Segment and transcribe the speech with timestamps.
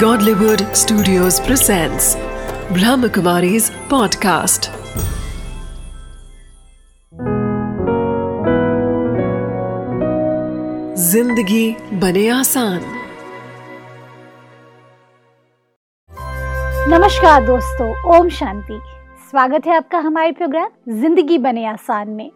[0.00, 2.06] Godlywood Studios presents
[2.76, 4.68] Brahmakumari's podcast.
[10.98, 11.64] ज़िंदगी
[12.00, 12.80] बने आसान।
[16.90, 18.80] नमस्कार दोस्तों, ओम शांति।
[19.30, 22.30] स्वागत है आपका हमारे प्रोग्राम ज़िंदगी बने आसान में।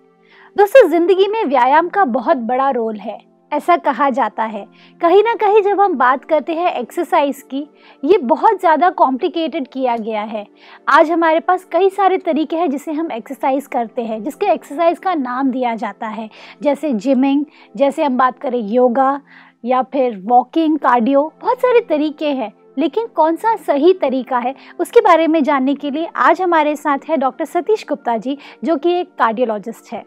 [0.57, 4.65] दोस्तों, ज़िंदगी में व्यायाम का बहुत बड़ा रोल है। ऐसा कहा जाता है।
[5.01, 7.67] कहीं ना कहीं जब हम बात करते हैं एक्सरसाइज की,
[8.03, 10.47] ये बहुत ज़्यादा कॉम्प्लिकेटेड किया गया है।
[10.89, 15.15] आज हमारे पास कई सारे तरीके हैं जिसे हम एक्सरसाइज करते हैं, जिसके एक्सरसाइज का
[15.15, 16.29] नाम दिया जाता है।
[16.63, 17.45] जैसे जिमिंग
[17.77, 19.21] जैसे हम बात करें योगा
[19.65, 25.01] या फिर वॉकिंग कार्डियो बहुत सारे तरीके हैं। लेकिन कौन सा सही तरीका है, उसके
[25.01, 28.93] बारे में जानने के लिए आज हमारे साथ है डॉक्टर सतीश गुप्ता जी, जो कि
[28.93, 30.05] एक कार्डियोलॉजिस्ट है।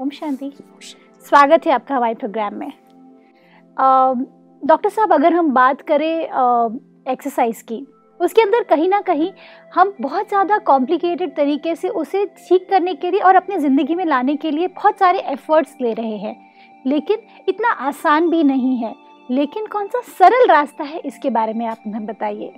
[0.00, 0.52] ओम शांति।
[1.28, 2.70] स्वागत है आपका हमारे प्रोग्राम में।
[4.62, 6.22] डॉक्टर साहब, अगर हम बात करें
[7.06, 7.86] एक्सरसाइज की,
[8.20, 9.30] उसके अंदर कहीं ना कहीं
[9.74, 14.04] हम बहुत ज़्यादा कॉम्प्लिकेटेड तरीके से उसे ठीक करने के लिए और अपनी ज़िंदगी में
[14.04, 16.34] लाने के लिए बहुत सारे एफर्ट्स ले रहे हैं।
[16.84, 18.94] लेकिन इतना आसान भी नहीं है।
[19.30, 22.48] लेकिन कौन सा सरल रास्ता है, इसके बारे में आप हमें बताइए।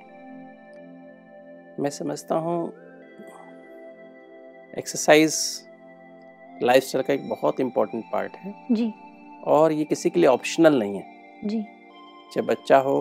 [1.81, 2.73] मैं समझता हूँ
[4.75, 5.35] एक्सरसाइज
[6.63, 8.93] लाइफस्टाइल का एक बहुत इम्पोर्टेंट पार्ट है। जी।
[9.47, 11.63] और ये किसी के लिए ऑप्शनल नहीं है। जी।
[12.35, 13.01] चाहे बच्चा हो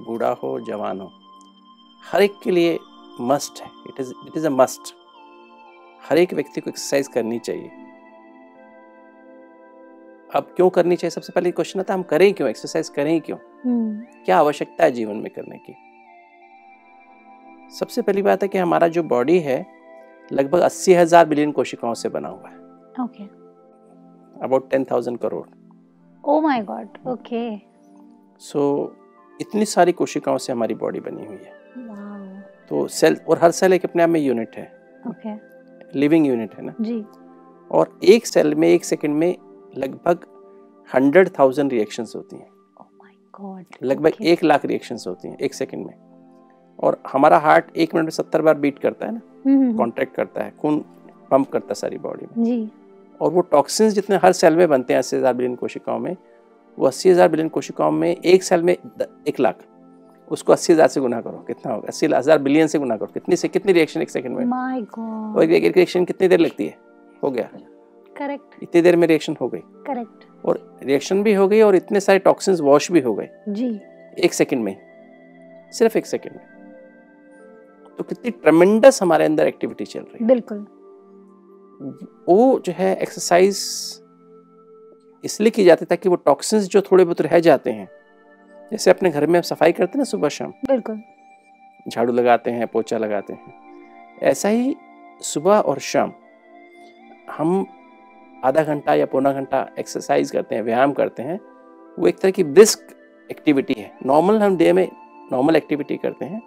[0.00, 1.10] बूढ़ा हो जवान हो
[2.02, 2.78] हर एक के लिए
[3.20, 4.94] मस्ट है। It is it is a must
[6.02, 7.70] हर एक व्यक्ति को एक्सरसाइज करनी चाहिए।
[10.34, 11.10] अब क्यों करनी चाहिए?
[11.10, 12.48] सबसे पहले क्वेश्चन आता है हम करें क्यों?
[12.48, 13.38] एक्सरसाइज करें क्यों?
[13.64, 15.74] हम्म। क्या आवश्यकता है जीवन में करने की?
[17.78, 19.64] सबसे पहली बात है कि हमारा जो बॉडी है
[20.32, 22.62] लगभग अस्सी हज़ार बिलियन कोशिकाओं से बना हुआ है।
[23.00, 23.24] Okay
[24.44, 25.46] about ten thousand crore
[26.24, 27.44] oh my god okay
[28.40, 28.62] so
[29.40, 31.52] इतनी सारी कोशिकाओं से हमारी बॉडी बनी हुई है।
[32.68, 34.64] तो सेल और हर सेल एक अपने आप में यूनिट है।
[35.08, 36.74] ओके लिविंग यूनिट है ना?
[36.80, 37.04] जी।
[37.70, 39.36] और एक सेल में एक सेकंड में
[39.78, 40.26] लगभग
[40.88, 42.52] हंड्रेड थाउज़ेंड रिएक्शंस होती हैं।
[43.34, 45.94] गॉड लगभग एक लाख रिएक्शंस होती हैं एक सेकंड में।
[46.78, 49.20] और हमारा हार्ट एक मिनट में सत्तर बार बीट करता है ना?
[49.46, 50.78] हम्म कॉन्ट्रैक्ट करता है खून
[51.30, 52.70] पंप करता है सारी बॉडी में। जी।
[53.24, 56.16] और वो टॉक्सिन्स जितने हर सेल में बनते हैं अस्सी हज़ार बिलियन कोशिकाओं में
[56.78, 59.58] वो अस्सी हज़ार बिलियन कोशिकाओं में एक सेल में एक लाख।
[60.28, 61.88] उसको अस्सी हज़ार से गुना करो कितना होगा?
[61.88, 64.44] अस्सी हज़ार बिलियन से गुना करो कितनी से कितनी रिएक्शन एक सेकंड में?
[65.34, 66.76] और एक रिएक्शन कितनी देर लगती है?
[67.22, 67.48] हो गया।
[68.16, 72.00] करेक्ट इतनी देर में रिएक्शन हो गई। करेक्ट और रिएक्शन भी हो गई और इतने
[72.00, 73.68] सारे टॉक्सिन्स वॉश भी हो गए। जी।
[74.18, 74.76] एक सेकंड में।
[75.72, 76.46] सिर्फ़ एक सेकंड में।
[77.98, 80.66] तो कितनी ट्रमेंडस हमारे अंदर एक्टिविटी चल रही है। बिल्कुल।
[82.28, 83.56] वो जो है एक्सरसाइज
[85.24, 87.88] इसलिए की जाती है ताकि वो टॉक्सिन्स जो थोड़े बहुत रह जाते हैं।
[88.72, 90.50] जैसे अपने घर में हम सफ़ाई करते हैं ना सुबह शाम?
[90.50, 91.02] बिल्कुल।
[91.88, 93.54] झाड़ू लगाते हैं पोछा लगाते हैं।
[94.22, 94.76] ऐसा ही
[95.20, 96.12] सुबह और शाम
[97.30, 97.66] हम
[98.44, 101.40] आधा घंटा या पौना घंटा एक्सरसाइज करते हैं व्यायाम करते हैं।
[101.98, 102.78] वो एक तरह की ब्रिस्क
[103.30, 104.88] एक्टिविटी है। नॉर्मल हम डे में
[105.32, 106.42] नॉर्मल एक्टिविटी करते हैं।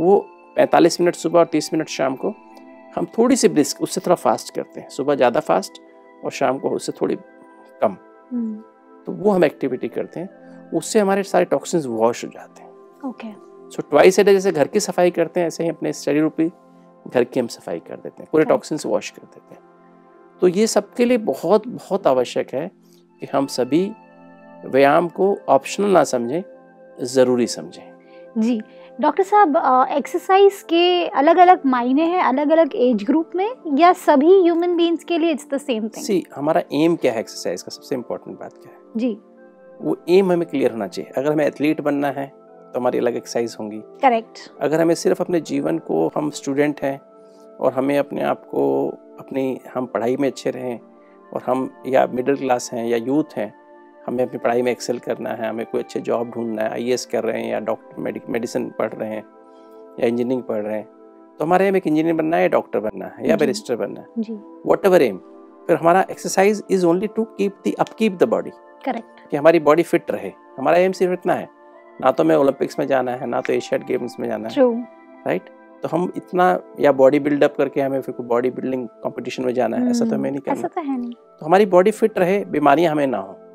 [0.00, 0.26] वो
[0.58, 2.34] 45 मिनट सुबह और 30 मिनट शाम को।
[2.96, 5.80] हम थोड़ी सी ब्रिस्क उससे थोड़ा फास्ट करते हैं। सुबह ज़्यादा फास्ट
[6.24, 7.16] और शाम को उससे थोड़ी
[7.82, 7.96] कम।
[8.32, 8.54] हम्म।
[9.06, 12.70] तो वो हम एक्टिविटी करते हैं। उससे हमारे सारे टॉक्सिन्स वॉश हो जाते हैं।
[13.04, 13.32] Okay
[13.70, 16.50] so twice a day जैसे घर की सफ़ाई करते हैं ऐसे ही अपने शरीर रूपी
[17.06, 18.44] घर की हम सफ़ाई कर देते हैं। पूरे.
[18.44, 19.62] टॉक्सिन्स वॉश कर देते हैं।
[20.42, 22.70] तो ये सबके लिए बहुत बहुत आवश्यक है
[23.22, 23.84] कि हम सभी
[24.66, 26.42] व्यायाम को ऑप्शनल ना समझें
[27.04, 27.95] ज़रूरी समझें।
[28.38, 28.60] जी
[29.00, 29.56] डॉक्टर साहब
[29.92, 33.48] एक्सरसाइज के अलग अलग मायने हैं अलग अलग एज ग्रुप में
[33.78, 37.20] या सभी ह्यूमन बीइंग्स के लिए it's the same thing see हमारा एम क्या है
[37.20, 37.70] एक्सरसाइज का?
[37.70, 38.78] सबसे इम्पोर्टेंट बात क्या है?
[38.96, 39.16] जी।
[39.82, 43.56] वो एम हमें क्लियर होना चाहिए। अगर हमें एथलीट बनना है तो हमारी अलग एक्सरसाइज
[43.60, 46.98] होंगी। करेक्ट अगर हमें सिर्फ़ अपने जीवन को हम स्टूडेंट हैं
[47.60, 48.66] और हमें अपने आप को
[49.20, 50.78] अपनी हम पढ़ाई में अच्छे रहें
[51.32, 53.52] और हम या मिडिल क्लास हैं या यूथ हैं
[54.06, 57.24] हमें अपनी पढ़ाई में एक्सेल करना है हमें कोई अच्छे जॉब ढूंढना है आईएएस कर
[57.24, 59.24] रहे हैं या डॉक्टर मेडिसिन पढ़ रहे हैं
[60.00, 60.84] या इंजीनियरिंग पढ़ रहे हैं
[61.38, 64.36] तो हमारे एम एक इंजीनियर बनना है या डॉक्टर बनना है या। बैरिस्टर बनना है।
[64.66, 65.16] वट एवर एम
[65.66, 68.50] फिर हमारा exercise is only to keep the upkeep the body
[68.84, 71.48] correct कि हमारी बॉडी फिट रहे। हमारा एम सिर्फ़ इतना है
[72.00, 74.70] ना तो हमें ओलंपिक्स में जाना है ना तो एशियाड गेम्स में जाना है।
[75.26, 75.48] राइट
[75.82, 76.46] तो हम इतना
[76.80, 80.30] या बॉडी बिल्डअप करके हमें फिर बॉडी बिल्डिंग कंपटीशन में जाना है ऐसा तो हमें
[80.30, 83.32] नहीं ऐसा करना। तो है नहीं। तो हमारी बॉडी फिट रहे बीमारियाँ हमें ना हो।
[83.32, 83.45] हम्म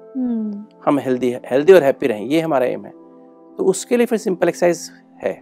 [0.85, 2.91] हम हेल्दी हेल्दी और हैप्पी रहें ये हमारा एम है।
[3.57, 4.91] तो उसके लिए फिर सिंपल एक्सरसाइज
[5.23, 5.33] है।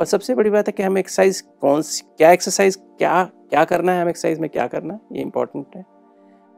[0.00, 3.92] और सबसे बड़ी बात है कि हम एक्सरसाइज कौन सी क्या एक्सरसाइज क्या क्या करना
[3.92, 5.84] है हम एक्सरसाइज में क्या करना है ये इंपॉर्टेंट है।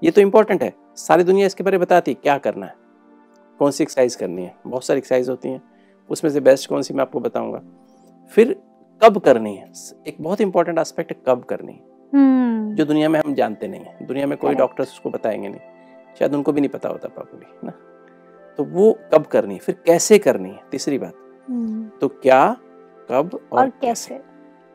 [0.03, 2.75] ये तो इंपॉर्टेंट है सारी दुनिया इसके बारे में बताती है क्या करना है।
[3.61, 5.63] कौन सी एक्सरसाइज करनी है बहुत सारी एक्सरसाइज होती हैं
[6.11, 7.61] उसमें से बेस्ट कौन सी मैं आपको बताऊँगा।
[8.35, 8.57] फिर
[9.03, 9.71] कब करनी है
[10.09, 11.81] एक बहुत इंपॉर्टेंट एस्पेक्ट है कब करनी है।
[12.13, 14.55] हम्म। जो दुनिया में हम जानते नहीं है दुनिया में कोई.
[14.55, 15.61] डॉक्टर्स उसको बताएँगे नहीं।
[16.19, 17.73] शायद उनको भी नहीं पता होता प्रॉपरली ना?
[18.59, 19.61] तो वो कब करनी है?
[19.61, 20.61] फिर कैसे करनी है?
[20.71, 21.15] तीसरी बात।
[21.49, 22.57] हम्म, तो क्या
[23.11, 24.21] कब और, और कैसे?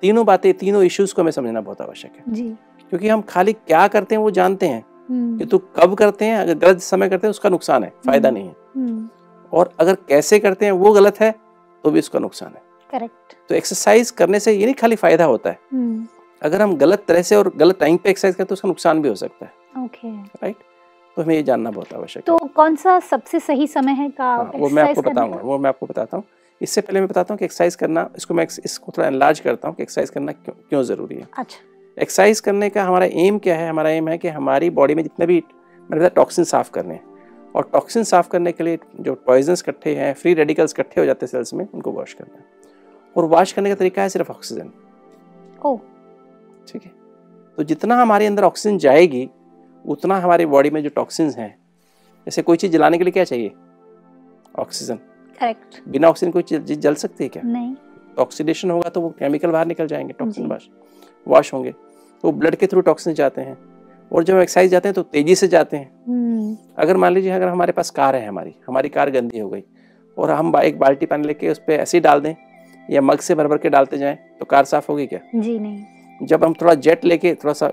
[0.04, 2.50] तीनों बातें तीनों इश्यूज़ को हमें समझना बहुत आवश्यक है। जी।
[2.89, 6.38] क्योंकि हम खाली क्या करते हैं वो जानते हैं। हम्म, कि तो कब करते हैं
[6.38, 9.10] अगर गलत समय करते हैं उसका नुकसान है फ़ायदा हम्म। नहीं है।
[9.51, 11.31] और अगर कैसे करते हैं वो गलत है
[11.84, 15.50] तो भी उसका नुकसान है। करेक्ट। तो एक्सरसाइज करने से ये नहीं खाली फ़ायदा होता
[15.50, 15.60] है।
[16.42, 19.01] अगर हम गलत तरह से और गलत टाइम पे एक्सरसाइज करते हैं तो उसका नुकसान
[19.01, 20.56] भी हो सकता है। ओके राइट
[21.17, 24.25] तो हमें ये जानना बहुत आवश्यक तो है। कौन सा सबसे सही समय है का
[24.25, 26.23] हाँ, वो मैं आपको बताऊँगा वो मैं आपको बताता हूँ।
[26.61, 29.75] इससे पहले मैं बताता हूँ कि एक्सरसाइज करना इसको मैं इसको थोड़ा एनलार्ज करता हूँ
[29.75, 31.57] कि एक्सरसाइज करना क्यों क्यों ज़रूरी है। अच्छा।
[31.97, 33.69] एक्सरसाइज करने का हमारा एम क्या है?
[33.69, 35.43] हमारा एम है कि हमारी बॉडी में जितने भी
[35.89, 37.03] मैंने टॉक्सिन साफ़ करने हैं।
[37.55, 41.25] और टॉक्सिन साफ़ करने के लिए जो पॉइजन्स इकट्ठे हैं फ्री रेडिकल्स इकट्ठे हो जाते
[41.25, 42.45] हैं सेल्स में उनको वॉश करना है।
[43.15, 44.71] और वॉश करने का तरीका है सिर्फ़ ऑक्सीजन
[45.65, 45.75] ओ।
[46.67, 46.91] ठीक है?
[47.57, 49.27] तो जितना हमारे अंदर ऑक्सीजन जाएगी
[49.85, 51.56] उतना हमारी बॉडी में जो टॉक्सिन्स हैं
[52.27, 53.51] जैसे कोई चीज़ जलाने के लिए क्या चाहिए?
[54.59, 54.95] ऑक्सीजन
[55.39, 57.41] करेक्ट बिना ऑक्सीजन कोई चीज़ जल सकती है क्या?
[57.45, 57.75] नहीं.
[58.19, 60.68] ऑक्सीडेशन होगा तो वो केमिकल बाहर निकल जाएँगे टॉक्सिन। वॉश
[61.27, 61.74] वॉश होंगे.
[62.24, 63.57] तो ब्लड के थ्रू टॉक्सिन जाते हैं.
[64.12, 65.89] और जब एक्सरसाइज जाते हैं तो तेज़ी से जाते हैं.
[66.07, 69.63] हम्म, अगर मान लीजिए अगर हमारे पास कार है हमारी हमारी कार गंदी हो गई
[70.18, 72.33] और हम एक बाल्टी पानी लेके उस पर ऐसे ही डाल दें
[72.89, 75.19] या मग से भर भर के डालते जाएँ तो कार साफ़ होगी क्या?
[75.35, 75.83] जी नहीं.
[76.24, 77.68] जब हम थोड़ा जेट लेके थोड़ा सा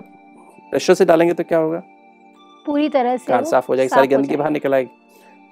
[0.69, 1.81] प्रेशर से डालेंगे तो क्या होगा?
[2.65, 4.89] पूरी तरह से कार साफ़ हो जाएगी सारी गंदगी बाहर निकल आएगी।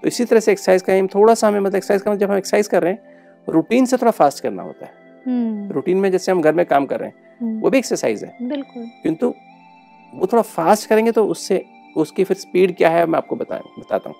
[0.04, 2.38] तो इसी तरह से एक्सरसाइज का एम थोड़ा सा हमें मतलब एक्सरसाइज का जब हम
[2.38, 3.12] एक्सरसाइज कर रहे हैं
[3.48, 4.92] रूटीन से थोड़ा फास्ट करना होता है।
[5.26, 8.24] हम्म, रूटीन में जैसे हम घर में काम कर रहे हैं हम्म, वो भी एक्सरसाइज
[8.24, 9.34] है। बिल्कुल। किंतु
[10.14, 11.64] वो थोड़ा फास्ट करेंगे तो उससे
[11.96, 14.16] उसकी फिर स्पीड क्या है मैं आपको बताएँ बताता हूँ।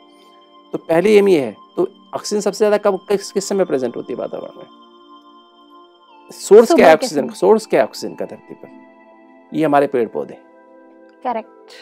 [0.74, 4.14] तो पहले एम ये है तो ऑक्सीजन सबसे ज़्यादा कब किस किस समय प्रेजेंट होती
[4.14, 6.32] है वातावरण में?
[6.32, 8.70] सोर्स क्या है ऑक्सीजन। सोर्स क्या है ऑक्सीजन का धरती पर।
[9.52, 10.38] ये हमारे पेड़ पौधे
[11.24, 11.74] करेक्ट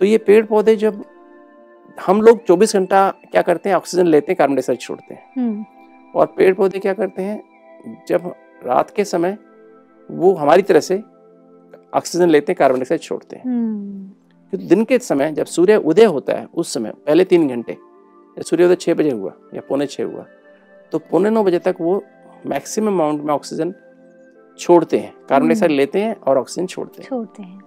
[0.00, 1.04] तो ये पेड़ पौधे जब
[2.06, 5.64] हम लोग 24 घंटा क्या करते हैं ऑक्सीजन लेते हैं कार्बन डाइऑक्साइड छोड़ते हैं। हम्म,
[6.14, 9.38] और पेड़ पौधे क्या करते हैं जब रात के समय
[10.10, 11.02] वो हमारी तरह से
[11.94, 14.08] ऑक्सीजन लेते हैं कार्बन डाइऑक्साइड छोड़ते हैं। हम्म,
[14.52, 17.76] तो दिन के समय जब सूर्य उदय होता है उस समय पहले तीन घंटे
[18.36, 20.24] सूर्योदय छः बजे हुआ या पौने छः हुआ
[20.92, 22.02] तो पौने नौ बजे तक वो
[22.46, 23.74] मैक्सिमम अमाउंट में ऑक्सीजन
[24.58, 27.60] छोड़ते हैं कार्बन डाइऑक्साइड लेते हैं और ऑक्सीजन छोड़ते हैं। छोड़ते हैं।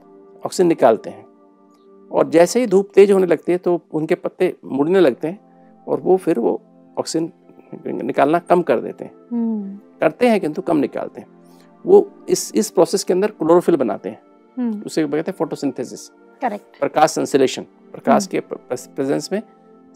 [0.45, 1.25] ऑक्सीजन निकालते हैं।
[2.13, 5.39] और जैसे ही धूप तेज होने लगती है तो उनके पत्ते मुड़ने लगते हैं
[5.87, 6.61] और वो फिर वो
[6.99, 7.31] ऑक्सीजन
[8.05, 11.27] निकालना कम कर देते हैं। हम्म, करते हैं किंतु कम निकालते हैं।
[11.85, 14.21] वो इस इस प्रोसेस के अंदर क्लोरोफिल बनाते हैं।
[14.57, 16.07] हम्म, उसे कहते हैं फोटोसिंथेसिस
[16.41, 19.41] करेक्ट प्रकाश संश्लेषण प्रकाश के प्रेजेंस में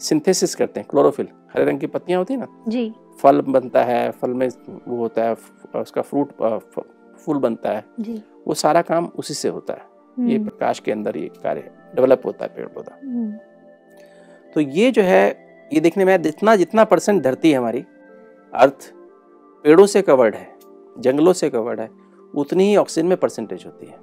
[0.00, 2.46] सिंथेसिस करते हैं क्लोरोफिल हरे रंग की पत्तियाँ होती है ना?
[2.68, 2.92] जी।
[3.22, 4.48] फल बनता है फल में
[4.88, 5.32] वो होता है
[5.80, 6.32] उसका फ्रूट
[7.18, 10.92] फूल बनता है। जी। वो सारा काम उसी से होता है। ये हम्म, प्रकाश के
[10.92, 13.32] अंदर ये कार्य डेवलप होता है पेड़ पौधा हम्म,
[14.52, 15.26] तो ये जो है
[15.70, 17.84] ये देखने में जितना जितना परसेंट धरती है हमारी
[18.52, 18.92] अर्थ
[19.64, 20.46] पेड़ों से कवर्ड है
[20.98, 21.88] जंगलों से कवर्ड है
[22.34, 23.96] उतनी ही ऑक्सीजन में परसेंटेज होती है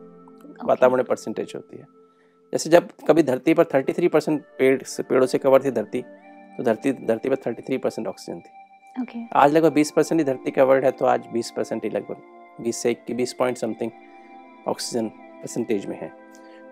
[0.64, 1.86] वातावरण में परसेंटेज होती है।
[2.54, 6.02] जैसे जब कभी धरती पर 33 परसेंट पेड़ से पेड़ों से कवर थी धरती
[6.58, 10.52] तो धरती धरती पर 33 परसेंट ऑक्सीजन थी। ओके आज लगभग 20 परसेंट ही धरती
[10.52, 13.92] कवर्ड है तो आज 20 परसेंट ही लगभग 20 से बीस पॉइंट समथिंग
[14.68, 16.12] ऑक्सीजन परसेंटेज में है।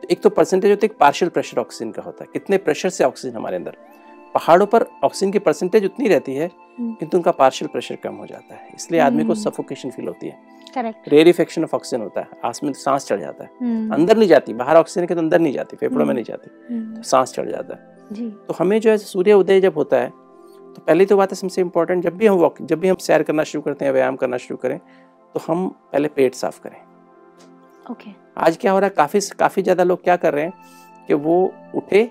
[0.03, 3.03] तो एक तो परसेंटेज होता है पार्शियल प्रेशर ऑक्सीजन का होता है। कितने प्रेशर से
[3.03, 3.75] ऑक्सीजन हमारे अंदर?
[4.33, 8.25] पहाड़ों पर ऑक्सीजन की परसेंटेज उतनी रहती है हम्म। किंतु उनका पार्शियल प्रेशर कम हो
[8.25, 10.37] जाता है। इसलिए आदमी को हम्म। सफोकेशन फील होती है।
[10.75, 13.49] करेक्ट रेरिफेक्शन ऑफ़ ऑक्सीजन होता है। आस में सांस चढ़ जाता है।
[13.89, 16.95] अंदर नहीं जाती। बाहर ऑक्सीजन के तो अंदर नहीं जाती। फेफड़ों में हम्म। नहीं जाती।
[16.95, 20.81] तो सांस चढ़ जाता है। तो हमें जो है सूर्य उदय जब होता है तो
[20.87, 23.43] पहली तो बात है सबसे इम्पोर्टेंट जब भी हम वॉक जब भी हम सैर करना
[23.43, 24.77] शुरू करते हैं व्यायाम करना शुरू करें
[25.33, 26.81] तो हम पहले पेट साफ़ करें।
[27.91, 28.93] ओके आज क्या हो रहा है?
[28.97, 30.53] काफ़ी काफ़ी ज़्यादा लोग क्या कर रहे हैं
[31.07, 32.03] कि वो उठे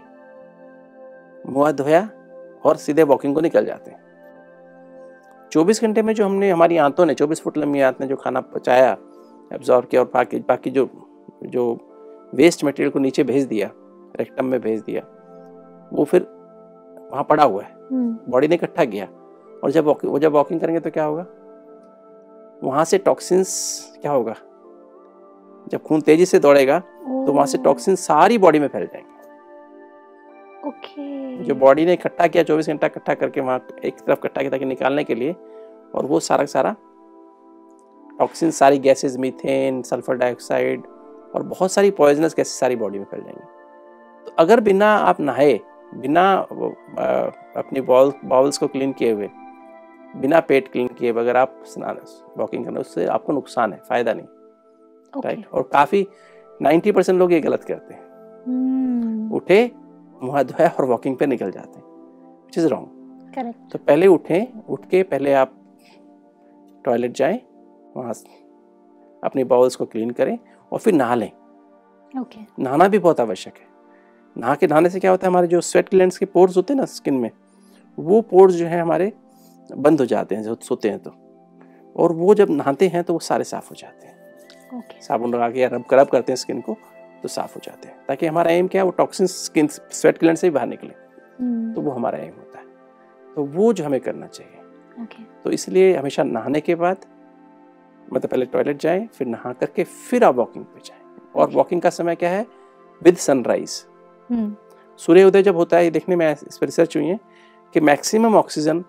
[1.46, 2.08] मुँह हाथ धोया
[2.64, 4.00] और सीधे वॉकिंग को निकल जाते हैं।
[5.52, 8.40] चौबीस घंटे में जो हमने हमारी आंतों ने चौबीस फुट लंबी आंत ने जो खाना
[8.40, 8.96] पचाया
[9.52, 10.88] एब्जॉर्ब किया और बाकी बाकी जो
[11.44, 11.64] जो
[12.34, 13.70] वेस्ट मटेरियल को नीचे भेज दिया
[14.18, 15.02] रेक्टम में भेज दिया
[15.92, 16.22] वो फिर
[17.12, 19.08] वहाँ पड़ा हुआ है। हम्म, बॉडी ने इकट्ठा किया
[19.64, 21.26] और जब वॉकिंग वो जब वॉकिंग करेंगे तो क्या होगा?
[22.64, 23.50] वहाँ से टॉक्सिन्स
[24.00, 24.34] क्या होगा?
[25.66, 29.10] जब खून तेज़ी से दौड़ेगा तो वहाँ से टॉक्सिन सारी बॉडी में फैल जाएँगे।
[30.68, 34.50] ओके जो बॉडी ने इकट्ठा किया चौबीस घंटा इकट्ठा करके वहाँ एक तरफ़ इकट्ठा किया
[34.50, 35.32] ताकि निकालने के लिए
[35.94, 36.74] और वो सारा का सारा
[38.18, 40.82] टॉक्सिन सारी गैसेस मीथेन सल्फ़र डाइऑक्साइड
[41.34, 43.44] और बहुत सारी पॉइजनस गैसेस सारी बॉडी में फैल जाएँगी।
[44.26, 45.60] तो अगर बिना आप नहाए
[45.94, 46.32] बिना
[47.56, 49.28] अपनी बॉल बाउल्स को क्लीन किए हुए
[50.16, 51.98] बिना पेट क्लीन किए अगर आप स्नान
[52.38, 54.26] वॉकिंग करना उससे आपको नुकसान है फ़ायदा नहीं।
[55.14, 56.06] राइट और काफ़ी
[56.62, 58.00] 90 परसेंट लोग ये गलत करते हैं।
[58.46, 59.64] हम्म उठे
[60.22, 61.84] मुँह धोया और वॉकिंग पे निकल जाते हैं
[62.44, 63.00] विच इज़ रॉन्ग
[63.72, 65.54] तो पहले उठें उठ के पहले आप
[66.84, 67.40] टॉयलेट जाएँ
[67.96, 68.14] वहाँ
[69.22, 70.38] अपने बाउल्स को क्लीन करें
[70.72, 71.30] और फिर नहा लें।
[72.14, 73.66] ओके नहाना भी बहुत आवश्यक है।
[74.36, 76.78] नहा के नहाने से क्या होता है हमारे जो स्वेट ग्लैंड्स के पोर्स होते हैं
[76.80, 77.30] ना स्किन में
[77.98, 79.12] वो पोर्स जो है हमारे
[79.70, 81.10] बंद हो जाते हैं जब सोते हैं तो।
[81.96, 84.14] और वो जब नहाते हैं तो वो सारे साफ़ हो जाते हैं।
[84.72, 86.76] ओके साबुन लगा के या रब करब करते हैं स्किन को
[87.22, 90.38] तो साफ़ हो जाते हैं। ताकि हमारा एम क्या है वो टॉक्सिन स्किन स्वेट ग्लैंड
[90.38, 90.94] से बाहर निकले।
[91.40, 92.64] हम्म। तो वो हमारा एम होता है।
[93.28, 97.06] तो वो जो हमें करना चाहिए। ओके तो इसलिए हमेशा नहाने के बाद
[98.12, 101.00] मतलब पहले टॉयलेट जाएँ फिर नहा करके फिर आप वॉकिंग पे जाएँ।
[101.34, 102.46] और वॉकिंग का समय क्या है?
[103.02, 103.84] विद सनराइज
[104.30, 104.54] हम्म।
[105.00, 107.18] सूर्य उदय जब होता है ये देखने में इस पर रिसर्च हुई है
[107.74, 108.84] कि मैक्सिमम ऑक्सीजन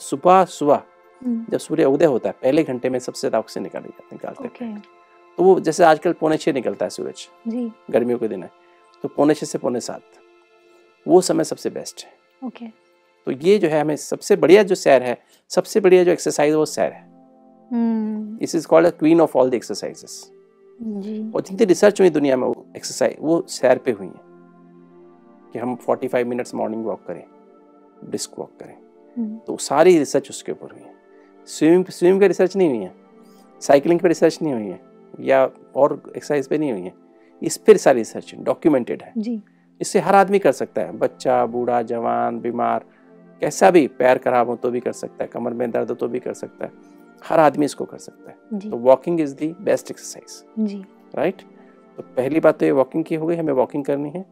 [0.00, 0.82] सुबह सुबह
[1.20, 4.82] जब सूर्य उदय होता है पहले घंटे में सबसे ज़्यादा ऑक्सीजन निकाल निकालते ओके हैं
[5.40, 8.50] तो वो जैसे आजकल पौने छः निकलता है सूरज। जी। गर्मियों के दिन है।
[9.02, 10.02] तो पौने छः से पौने सात।
[11.08, 12.12] वो समय सबसे बेस्ट है।
[12.46, 12.66] ओके
[13.26, 15.18] तो ये जो है हमें सबसे बढ़िया जो सैर है
[15.48, 17.08] सबसे बढ़िया जो एक्सरसाइज है वो सैर है।
[18.36, 20.32] This is called queen of all the exercises
[21.34, 24.20] और जितनी रिसर्च हुई दुनिया में वो एक्सरसाइज वो सैर पे हुई है।
[25.52, 27.24] कि हम 45 मिनट्स मॉर्निंग वॉक करें
[28.04, 28.78] ब्रिस्क वॉक करें।
[29.18, 30.94] हम्म। तो सारी रिसर्च उसके ऊपर हुई है।
[31.46, 32.94] स्विमिंग स्विमिंग पे रिसर्च नहीं हुई है।
[33.60, 34.89] साइकिलिंग पे रिसर्च नहीं हुई है।
[35.20, 36.92] या और एक्सरसाइज पे नहीं हुई है।
[37.42, 39.40] इस पर सारी रिसर्च डॉक्यूमेंटेड है। जी।
[39.80, 42.84] इससे हर आदमी कर सकता है। बच्चा बूढ़ा जवान बीमार
[43.40, 46.08] कैसा भी पैर खराब हो तो भी कर सकता है कमर में दर्द हो तो
[46.08, 46.72] भी कर सकता है।
[47.24, 51.42] हर आदमी इसको कर सकता है। तो walking is the best exercise ji. Right
[51.96, 54.24] तो पहली बात तो ये वॉकिंग की हो गई हमें वॉकिंग करनी है।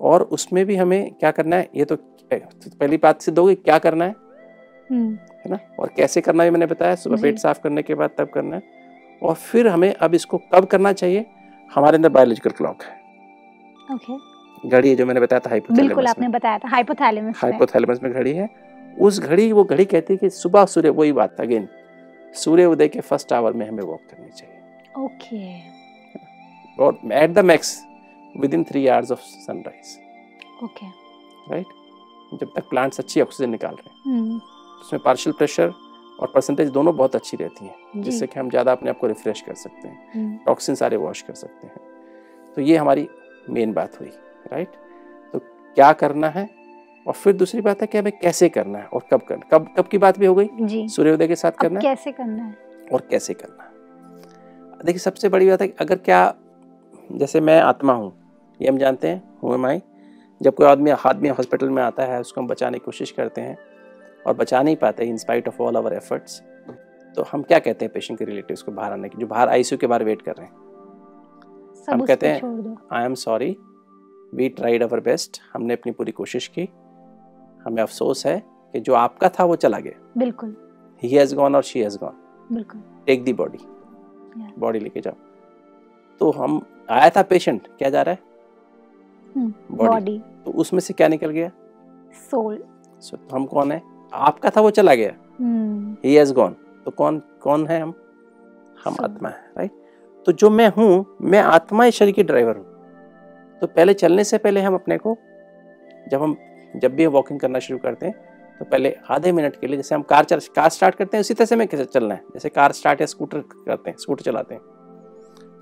[0.00, 1.68] और उसमें भी हमें क्या करना है?
[1.74, 1.96] ये तो
[2.32, 4.14] पहली बात सिद्ध हो गई क्या करना है?
[4.90, 5.58] हम्म। है ना?
[5.78, 8.62] और कैसे करना है मैंने बताया। सुबह पेट साफ़ करने के बाद तब करना है।
[9.22, 11.24] और फिर हमें अब इसको कब करना चाहिए?
[11.72, 16.26] हमारे अंदर बायोलॉजिकल क्लॉक है। ओके घड़ी है जो मैंने बताया था बिल्कुल हाइपोथैलेमस आपने
[16.26, 18.48] में बताया था हाइपोथैलेमस में। हाइपोथैलेमस में घड़ी है।
[18.98, 21.68] उस घड़ी वो घड़ी कहती है कि सुबह सूर्य वही बात अगेन
[22.34, 27.76] सूर्य उदय के फ़र्स्ट आवर में हमें वॉक करनी चाहिए। ओके और at the max
[28.54, 29.96] within three hours of sunrise
[30.64, 30.86] okay
[31.50, 31.66] right
[32.40, 34.40] जब तक प्लांट्स अच्छी ऑक्सीजन निकाल रहे हैं। हम्म
[34.80, 35.72] उसमें पार्शियल प्रेशर
[36.20, 39.40] और परसेंटेज दोनों बहुत अच्छी रहती हैं जिससे कि हम ज़्यादा अपने आप को रिफ्रेश
[39.40, 41.80] कर सकते हैं हम्म, टॉक्सिन सारे वॉश कर सकते हैं।
[42.56, 43.08] तो ये हमारी
[43.50, 44.08] मेन बात हुई
[44.52, 44.68] राइट
[45.32, 46.48] तो क्या करना है?
[47.06, 49.88] और फिर दूसरी बात है कि हमें कैसे करना है और कब करना कब कब
[49.88, 50.86] की बात भी हो गई?
[50.88, 51.82] सूर्योदय के साथ करना है?
[51.82, 52.54] कैसे करना है?
[52.92, 53.70] और कैसे करना है?
[54.84, 56.34] देखिए सबसे बड़ी बात है अगर क्या
[57.12, 58.12] जैसे मैं आत्मा हूँ
[58.60, 59.80] ये हम जानते हैं हूँ माई
[60.40, 63.56] जब कोई आदमी आदमी हॉस्पिटल में आता है उसको हम बचाने की कोशिश करते हैं
[64.26, 66.42] और बचा नहीं पाते in spite of all our efforts
[67.16, 69.78] तो हम क्या कहते हैं पेशेंट के रिलेटिव्स को बाहर आने की जो बाहर आईसीयू
[69.78, 70.54] के बाहर वेट कर रहे हैं?
[71.90, 73.56] हम कहते हैं- I am sorry
[74.34, 76.68] we tried our best हमने अपनी पूरी कोशिश की
[77.64, 78.42] हमें अफसोस है
[78.72, 80.56] कि जो आपका था वो चला गया। बिल्कुल।
[81.02, 82.12] ही हैज़ गॉन और शी हैज़ गॉन
[82.52, 83.58] बिल्कुल। टेक दी बॉडी
[84.58, 85.14] बॉडी लेके जाओ।
[86.20, 88.18] तो हम आया था पेशेंट क्या जा रहा है?
[89.72, 91.50] बॉडी बॉडी तो उसमें से क्या निकल गया?
[92.30, 92.64] सोल
[93.00, 93.95] सो तो हम कौन है?
[94.12, 97.94] आपका था वो चला गया। हम्म। ही हैज़ गॉन तो कौन कौन है हम?
[98.84, 98.96] हम.
[99.02, 99.70] आत्मा है राइट
[100.26, 102.64] तो जो मैं हूँ मैं आत्मा शरीर की ड्राइवर हूँ।
[103.60, 105.16] तो पहले चलने से पहले हम अपने को
[106.10, 106.36] जब हम
[106.76, 108.14] जब भी वॉकिंग करना शुरू करते हैं
[108.58, 111.34] तो पहले आधे मिनट के लिए जैसे हम कार चल कार स्टार्ट करते हैं उसी
[111.34, 112.20] तरह से हमें कैसे चलना है?
[112.34, 114.62] जैसे कार स्टार्ट या स्कूटर करते हैं स्कूटर चलाते हैं।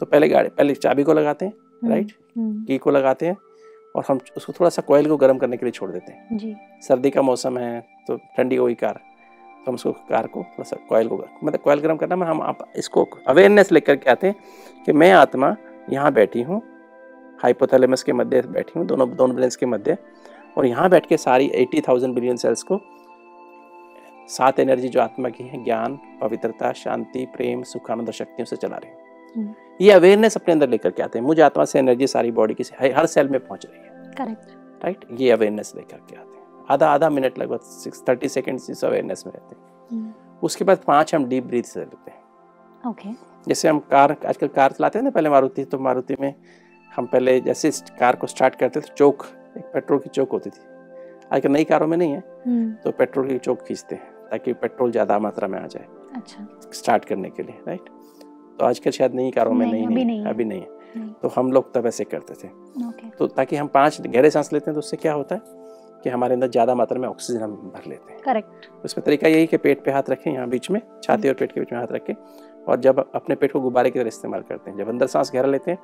[0.00, 3.36] तो पहले गाड़ी पहले चाबी को लगाते हैं हम्म, राइट हम्म, की को लगाते हैं।
[3.94, 6.54] और हम उसको थोड़ा सा कोयल को गर्म करने के लिए छोड़ देते हैं। जी।
[6.82, 9.00] सर्दी का मौसम है तो ठंडी हो गई कार।
[9.56, 12.40] तो हम उसको कार को थोड़ा सा कोयल को मतलब कोयल गर्म करना में हम
[12.42, 14.36] आप इसको अवेयरनेस लेकर के आते हैं
[14.86, 15.54] कि मैं आत्मा
[15.90, 16.62] यहाँ बैठी हूँ
[17.42, 19.96] हाइपोथैलेमस के मध्य बैठी हूँ दोनों दोनों ब्रेन्स के मध्य
[20.56, 22.80] और यहाँ बैठ के सारी एटी थाउज़ेंड बिलियन सेल्स को
[24.28, 28.56] सात एनर्जी जो आत्मा की है ज्ञान पवित्रता शांति प्रेम सुख आनंद और शक्तियों से
[28.56, 31.78] चला रहे हैं। हम्म। ये अवेयरनेस अपने अंदर लेकर के आते हैं। मुझे आत्मा से
[31.78, 35.96] एनर्जी सारी बॉडी की हर सेल में पहुँच रही है। करेक्ट राइट ये अवेयरनेस लेकर
[36.00, 39.56] के आते हैं। आधा आधा मिनट लगभग सिक्स थर्टी सेकेंड्स इस अवेयरनेस में रहते
[39.94, 42.22] हैं। उसके बाद पाँच हम डीप ब्रीथ से लेते हैं।
[42.84, 43.08] ओके
[43.46, 46.34] जैसे हम कार आजकल कार चलाते हैं ना पहले मारुति तो मारुति में
[46.90, 49.26] हम पहले जैसे कार को स्टार्ट करते तो चौक
[49.56, 50.60] एक पेट्रोल की चौक होती थी।
[51.32, 54.90] आजकल नई कारों में नहीं है हम्म तो पेट्रोल की चौक खींचते हैं ताकि पेट्रोल
[54.92, 57.88] ज़्यादा मात्रा में आ जाए। अच्छा। स्टार्ट करने के लिए राइट
[58.58, 61.12] तो आजकल शायद नई कारों में नहीं, नहीं, अभी नहीं, नहीं है। अभी नहीं है।
[61.22, 62.48] तो हम लोग तब ऐसे करते थे।
[63.10, 65.40] तो ताकि हम पाँच गहरे सांस लेते हैं तो उससे क्या होता है
[66.04, 69.46] कि हमारे अंदर ज़्यादा मात्रा में ऑक्सीजन हम भर लेते हैं। करेक्ट। उसमें तरीका यही
[69.46, 71.92] कि पेट पे हाथ रखें यहाँ बीच में छाती और पेट के बीच में हाथ
[71.92, 72.14] रखें
[72.64, 75.48] और जब अपने पेट को गुब्बारे की तरह इस्तेमाल करते हैं जब अंदर सांस गहरा
[75.48, 75.78] लेते हैं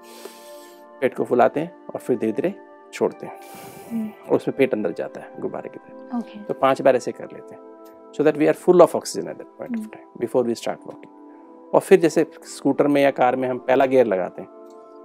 [1.01, 2.55] पेट को फुलाते हैं और फिर धीरे धीरे
[2.93, 7.13] छोड़ते हैं। और उसमें पेट अंदर जाता है गुब्बारे की तरह। तो पाँच बार ऐसे
[7.13, 10.07] कर लेते हैं। So that we are full of oxygen at that point of time
[10.21, 11.20] before we start walking
[11.73, 14.49] और फिर जैसे स्कूटर में या कार में हम पहला गियर लगाते हैं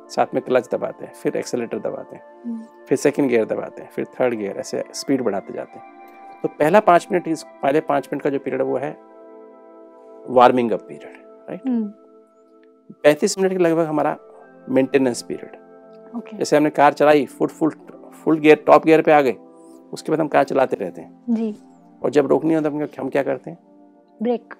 [0.10, 4.06] साथ में क्लच दबाते हैं फिर एक्सेलेटर दबाते हैं फिर सेकंड गियर दबाते हैं फिर
[4.20, 8.24] थर्ड गियर ऐसे स्पीड बढ़ाते जाते हैं। तो पहला पाँच मिनट इस पहले पाँच मिनट
[8.24, 8.92] का जो पीरियड है वो है
[10.36, 11.62] वार्मिंग अप पीरियड राइट?
[11.68, 11.88] हम्म,
[13.04, 14.18] पैंतीस मिनट के लगभग हमारा
[14.70, 17.72] मेंटेनेंस पीरियड। ओके। जैसे हमने कार चलाई full full
[18.16, 19.36] full gear top gear पे आ गए
[19.94, 21.56] उसके बाद हम कार चलाते रहते हैं। जी।
[22.02, 23.58] और जब रोकनी होता है हम क्या करते हैं?
[24.22, 24.54] ब्रेक।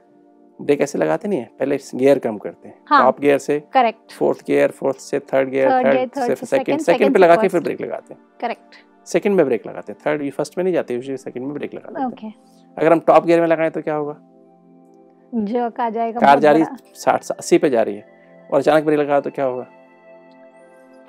[0.60, 1.50] ब्रेक ऐसे लगाते नहीं है?
[1.60, 5.50] पहले गियर कम करते हैं। हाँ। टॉप गियर से करेक्ट फोर्थ गियर फोर्थ से थर्ड
[5.50, 8.76] गियर थर्ड से सेकंड सेकंड पे लगा के फिर ब्रेक लगाते हैं। करेक्ट
[9.08, 12.00] सेकंड में ब्रेक लगाते हैं। थर्ड फ़र्स्ट में नहीं जाते यूजुअली सेकंड में ब्रेक लगा
[12.00, 12.28] हैं। ओके
[12.78, 14.16] अगर हम टॉप गियर में लगाएँ तो क्या होगा?
[15.34, 16.64] जर्क आ जाएगा कार जा रही
[16.96, 18.14] साठ अस्सी पे जा रही है।
[18.50, 19.68] और अचानक ब्रेक लगा तो क्या होगा?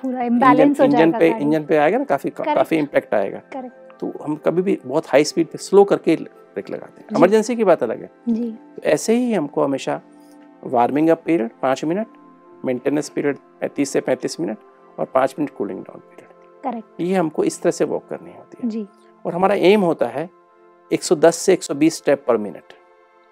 [0.03, 4.61] पूरा इंजन पे इंजन पे आएगा ना काफ़ी काफ़ी इम्पैक्ट आएगा। करेक्ट तो हम कभी
[4.61, 8.09] भी बहुत हाई स्पीड पे स्लो करके ब्रेक लगाते हैं। इमरजेंसी की बात अलग है।
[8.29, 10.01] जी। तो ऐसे ही हमको हमेशा
[10.63, 12.07] वार्मिंग अप पीरियड पाँच मिनट
[12.65, 14.57] मेंटेनेंस पीरियड पैंतीस से पैंतीस मिनट
[14.99, 18.57] और पाँच minute cooling down period correct ये हमको इस तरह से वॉक करनी होती
[18.63, 18.85] है। जी।
[19.25, 20.29] और हमारा एम होता है
[20.91, 22.73] 110 से 120 step per minute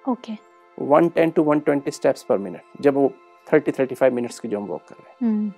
[0.05, 0.33] okay.
[0.77, 3.11] 110 to 120 steps per minute जब वो
[3.47, 5.51] 30 35 मिनट्स की जो हम वॉक कर रहे हैं। हम्म।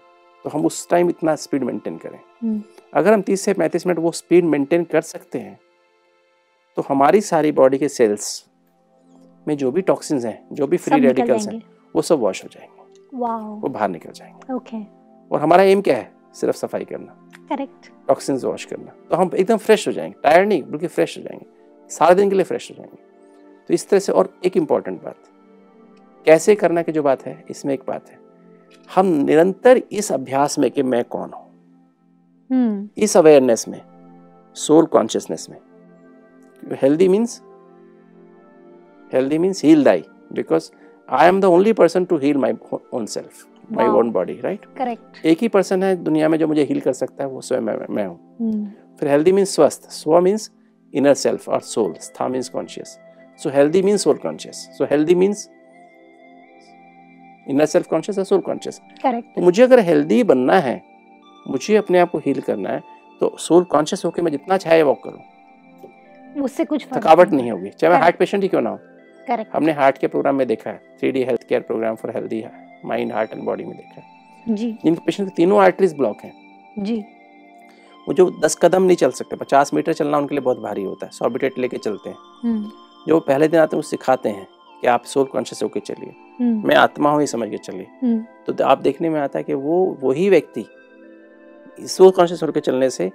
[0.47, 2.61] तो हम उस टाइम इतना स्पीड मेंटेन करें। हम्म,
[2.93, 5.59] अगर हम 30 से 35 मिनट वो स्पीड मेंटेन कर सकते हैं
[6.77, 8.27] तो हमारी सारी बॉडी के सेल्स
[9.47, 11.61] में जो भी टॉक्सिन्स हैं जो भी फ्री रेडिकल्स हैं
[11.95, 13.17] वो सब वॉश हो जाएँगे।
[13.61, 14.77] वो बाहर निकल जाएँगे। ओके
[15.31, 16.11] और हमारा एम क्या है?
[16.35, 17.15] सिर्फ़ सफ़ाई करना।
[17.49, 21.23] करेक्ट टॉक्सिन्स वॉश करना। तो हम एकदम फ्रेश हो जाएँगे। टायर्ड नहीं बल्कि फ्रेश हो
[21.23, 21.45] जाएँगे।
[21.89, 22.97] सारे दिन के लिए फ्रेश हो जाएँगे।
[23.67, 25.15] तो इस तरह से और एक इंपॉर्टेंट बात।
[26.25, 28.26] कैसे करना की जो बात है इसमें एक बात है।
[28.89, 31.45] हम निरंतर इस अभ्यास में कि मैं कौन हूँ?
[32.49, 33.81] हम्म। इस अवेयरनेस में
[34.55, 35.57] सोल कॉन्शियसनेस में।
[36.81, 37.41] Healthy means
[39.11, 40.69] healthy means heal thy because
[41.09, 42.53] I am the only person to heal my
[42.93, 46.63] own self my own body right correct एक ही पर्सन है दुनिया में जो मुझे
[46.63, 48.65] हील कर सकता है वो स्वयं मैं, मैं हूँ। हम्म।
[48.99, 50.49] फिर हेल्दी मीन्स स्वस्थ स्व मीन्स
[50.93, 52.97] इनर सेल्फ और सोल स्था means conscious
[53.39, 55.47] so healthy means soul conscious so healthy means
[57.49, 60.81] inner self conscious और सोल कॉन्शियस करेक्ट तो मुझे अगर हेल्दी बनना है
[61.49, 62.81] मुझे अपने आप को हील करना है
[63.21, 67.93] तो सोल कॉन्शियस होकर मैं जितना चाहे वॉक करूँ। उससे कुछ थकावट नहीं होगी। चाहे
[67.93, 68.77] मैं हार्ट पेशेंट ही क्यों ना हो।
[69.27, 72.43] करेक्ट हमने हार्ट के प्रोग्राम में देखा है। Three D health care program for healthy
[72.85, 76.33] mind heart and body में देखा है। जी। जिनके पेशेंट तीनों आर्टरीज ब्लॉक हैं।
[76.79, 76.97] जी।
[78.07, 81.05] वो जो दस कदम नहीं चल सकते पचास मीटर चलना उनके लिए बहुत भारी होता
[81.05, 82.71] है। सौ लेके चलते हैं। हम्म।
[83.07, 84.47] जो पहले दिन आते हैं वो सिखाते हैं।
[84.81, 88.25] कि आप सोल कॉन्शियस होकर चलिए। हम्म। मैं आत्मा हूँ ये समझ के चलिए। हम्म।
[88.47, 90.65] तो आप देखने में आता है कि वो वही व्यक्ति
[91.87, 93.11] सोल कॉन्शियस होकर चलने से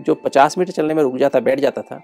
[0.00, 2.00] जो पचास मीटर चलने में रुक जाता बैठ जाता था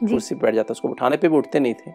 [0.00, 1.90] कुर्सी बैठ जाता उसको उठाने पे भी उठते नहीं थे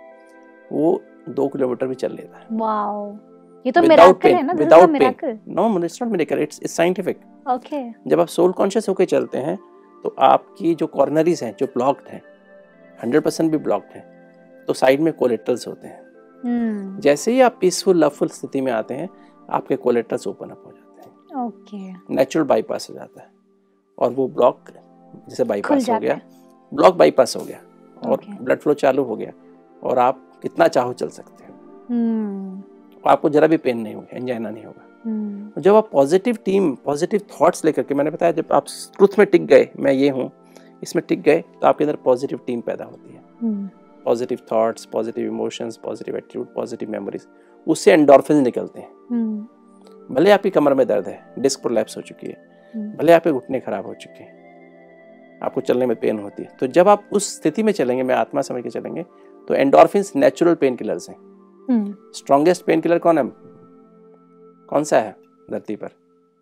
[0.71, 3.17] वो दो किलोमीटर भी चल लेता है। वाओ।
[3.65, 4.89] ये तो pain, है ना pain.
[4.89, 7.19] Miracle no it's not medical it's it's scientific
[7.49, 9.57] okay जब आप सोल कॉन्शियस होकर चलते हैं
[10.03, 12.21] तो आपकी जो कॉर्नरीज हैं जो ब्लॉक्ड हैं
[13.03, 14.14] हंड्रेड परसेंट भी ब्लॉक्ड हैं
[14.67, 16.05] तो साइड में कोलेट्रल्स होते हैं।
[16.45, 19.09] हम्म। जैसे ही आप पीसफुल लवफुल स्थिति में आते हैं
[19.49, 23.29] आपके कोलेट्रल्स ओपन अप हो जाते हैं। ओके। नेचुरल बाईपास हो जाता है।
[23.99, 24.59] और वो ब्लॉक
[25.29, 26.19] जैसे बाईपास हो गया
[26.73, 27.59] ब्लॉक बाईपास हो गया
[28.09, 29.31] और ब्लड फ्लो चालू हो गया
[29.83, 31.53] और आप कितना चाहो चल सकते हो।
[31.89, 32.63] हम्म।
[33.05, 36.75] और आपको जरा भी पेन नहीं होगा एंजाइना नहीं होगा। हम्म। जब आप पॉजिटिव टीम
[36.75, 38.65] पॉजिटिव थॉट्स लेकर के मैंने बताया जब आप
[38.97, 40.31] ट्रुथ में टिक गए मैं ये हूँ
[40.83, 43.69] इसमें टिक गए तो आपके अंदर पॉजिटिव टीम पैदा होती है। हम्म।
[44.05, 47.27] Positive thoughts positive emotions positive attitude positive memories
[47.67, 52.27] उससे एंडोर्फिन निकलते हैं। हम्म। भले आपकी कमर में दर्द है डिस्क प्रोलैप्स हो चुकी
[52.27, 52.37] है
[52.73, 54.43] हम्म, भले आपके घुटने खराब हो चुके हैं
[55.43, 58.41] आपको चलने में पेन होती है तो जब आप उस स्थिति में चलेंगे मैं आत्मा
[58.41, 59.03] समझ के चलेंगे
[59.47, 61.15] तो एंडोरफिन नेचुरल पेन किलर्स हैं।
[62.15, 63.23] स्ट्रॉन्गेस्ट पेन किलर कौन है?
[64.69, 65.15] कौन सा है
[65.51, 65.89] धरती पर?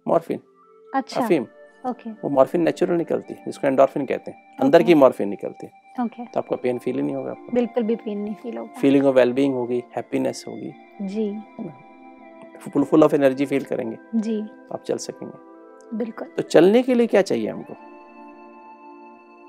[0.06, 0.40] मॉर्फिन
[0.88, 1.46] अच्छा। अफीम
[1.84, 5.82] ओके वो मॉर्फिन नेचुरल निकलती है जिसको एंडोर्फिन कहते हैं। अंदर की मॉर्फिन निकलती है।
[6.02, 7.52] ओके तो आपका पेन फील ही नहीं होगा आपको?
[7.52, 11.38] बिल्कुल भी पेन नहीं फील होगा। फीलिंग ऑफ़ वेलबींग होगी हैप्पीनेस होगी। जी।
[12.60, 14.42] Full full of energy feel करेंगे। जी।
[14.74, 17.74] आप चल सकेंगे। बिल्कुल। तो चलने के लिए क्या चाहिए हमको?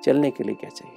[0.02, 0.96] चलने के लिए क्या चाहिए?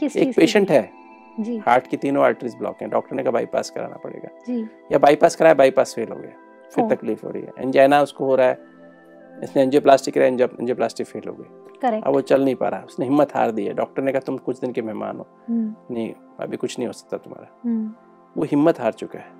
[0.00, 0.92] किस एक पेशेंट है।
[1.40, 4.98] जी। हार्ट की तीनों आर्टरीज ब्लॉक हैं। डॉक्टर ने कहा बाईपास कराना पड़ेगा। जी। या
[4.98, 6.32] बाईपास कराया बाईपास फेल हो गया।
[6.74, 8.58] फिर तकलीफ़ हो रही है। एंजाइना उसको हो रहा है।
[9.42, 13.36] इसने एंजियोप्लास्टिक कराया एंजियोप्लास्टिक फेल हो गई। अब वो चल नहीं पा रहा। उसने हिम्मत
[13.36, 16.56] हार दी है। डॉक्टर ने कहा तुम कुछ दिन के मेहमान हो। हम्म। नहीं अभी
[16.56, 17.94] कुछ नहीं हो सकता तुम्हारा। हम्म।
[18.36, 19.30] वो हिम्मत हार चुका है।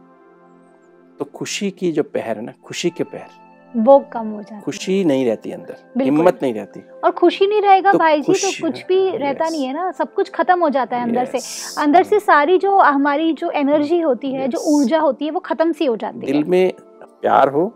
[1.19, 3.47] तो खुशी की जो पहर है ना खुशी के पहर।
[3.77, 7.93] वो कम हो जाता खुशी नहीं रहती अंदर। हिम्मत नहीं रहती। और खुशी नहीं रहेगा
[7.93, 10.97] तो भाई जी तो कुछ भी रहता नहीं है ना। सब कुछ खत्म हो जाता
[10.97, 11.39] है अंदर से।
[11.83, 15.73] अंदर से सारी जो हमारी जो एनर्जी होती है जो ऊर्जा होती है वो खत्म
[15.73, 16.73] सी हो जाती है। दिल में
[17.21, 17.67] प्यार हो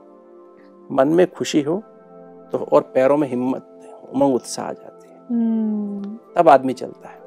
[0.93, 1.83] मन में खुशी हो
[2.53, 3.70] तो और पैरों में हिम्मत।
[4.11, 7.19] उमंग उत्साह आ जाती है। हम्म, तब आदमी चलता है।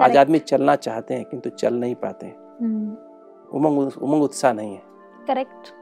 [0.00, 2.96] आज आदमी चलना चाहते हैं किंतु चल नहीं पाते हैं। हम्म,
[3.58, 4.82] उमंग उमंग उत्साह नहीं है।
[5.26, 5.72] करेक्ट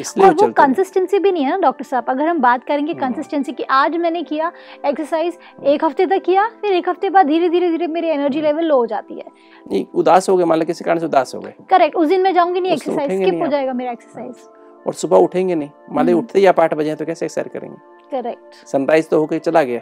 [0.00, 2.04] इसलिए और वो। कंसिस्टेंसी भी नहीं है ना डॉक्टर साहब?
[2.08, 4.50] अगर हम बात करेंगे हम्म। कंसिस्टेंसी की आज मैंने किया
[4.86, 8.46] एक्सरसाइज एक हफ़्ते तक किया फिर एक हफ़्ते बाद धीरे धीरे धीरे मेरी एनर्जी हम्म।
[8.48, 9.24] लेवल लो हो जाती है।
[9.66, 12.22] नहीं उदास हो गए मान लो किसी कारण से उदास हो गए। करेक्ट उस दिन
[12.22, 14.48] मैं जाऊँगी नहीं एक्सरसाइज स्किप हो जाएगा मेरा एक्सरसाइज
[14.86, 17.28] और सुबह उठेंगे नहीं। मान लो हम्म। उठते ही आप आठ बजे हैं तो कैसे
[17.28, 17.76] सैर करेंगे?
[18.12, 19.80] करेक्ट सनराइज तो होकर चला गया।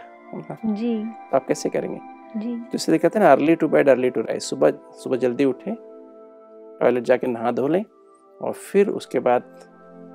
[0.67, 0.97] जी।
[1.31, 1.99] तो आप कैसे करेंगे?
[2.37, 5.45] जी। तो इसलिए कहते हैं ना early to bed early to rise सुबह सुबह जल्दी
[5.45, 5.75] उठें
[6.81, 7.85] टॉयलेट जाके नहा धो लें
[8.41, 9.43] और फिर उसके बाद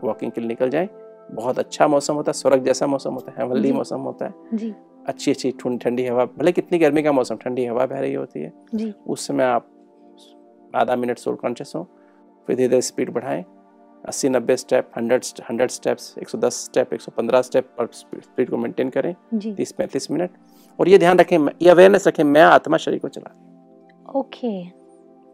[0.04, 0.88] वॉकिंग के लिए निकल जाएँ।
[1.32, 4.74] बहुत अच्छा मौसम होता है स्वर्ग जैसा मौसम होता है हेवनली मौसम होता है। जी।
[5.08, 8.40] अच्छी अच्छी ठंडी ठंडी हवा भले कितनी गर्मी का मौसम ठंडी हवा बह रही होती
[8.40, 9.68] है। जी। उस समय आप
[10.76, 11.84] आधा मिनट सोल कॉन्शियस हो
[12.48, 13.44] फिर धीरे धीरे स्पीड बढ़ाएँ।
[14.08, 17.88] अस्सी नब्बे स्टेप हंड्रेड हंड्रेड स्टेप्स एक सौ दस स्टेप एक सौ पंद्रह स्टेप पर
[17.94, 19.14] स्पीड को मेंटेन करें।
[19.56, 20.32] तीस पैंतीस मिनट
[20.80, 24.52] और ये ध्यान रखें ये अवेयरनेस रखें मैं आत्मा शरीर को चला रही हूँ। ओके।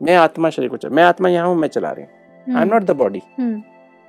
[0.01, 2.73] मैं आत्मा शरीर को चला मैं आत्मा यहाँ हूँ मैं चला रही हूँ। I am
[2.73, 3.21] not the body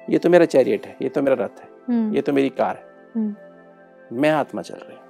[0.02, 2.76] ये तो मेरा चैरियट है ये तो मेरा रथ है हम्म। ये तो मेरी कार
[2.76, 5.00] है। हम्म। मैं आत्मा चल रही हूँ।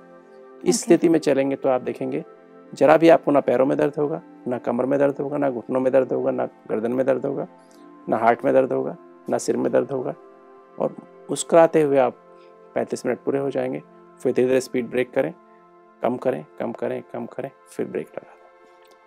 [0.60, 0.84] इस Okay.
[0.84, 2.24] स्थिति में चलेंगे तो आप देखेंगे
[2.72, 5.80] जरा भी आपको ना पैरों में दर्द होगा ना कमर में दर्द होगा ना घुटनों
[5.80, 7.46] में दर्द होगा ना गर्दन में दर्द होगा
[8.08, 8.96] ना हार्ट में दर्द होगा।
[9.28, 10.14] ना सिर में दर्द होगा
[10.78, 10.96] और
[11.30, 12.16] मुस्कुराते हुए आप
[12.76, 13.82] 35 मिनट पूरे हो जाएँगे।
[14.20, 15.32] फिर धीरे धीरे स्पीड ब्रेक करें
[16.02, 18.40] कम करें कम करें कम करें फिर ब्रेक लगा दें।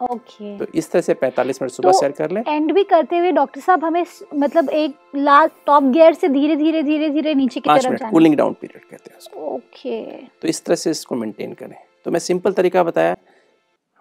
[0.06, 3.17] ओके तो इस तरह से 45 मिनट सुबह तो सैर कर लें। एंड भी करते
[3.17, 7.60] हुए डॉक्टर साहब हमें मतलब एक लास्ट टॉप गियर से धीरे धीरे धीरे धीरे नीचे
[7.60, 10.01] की तरफ़ जाना। कूलिंग डाउन पीरियड कहते हैं उसको। ओके
[10.41, 13.15] तो इस तरह से इसको मेंटेन करें। तो मैं सिंपल तरीका बताया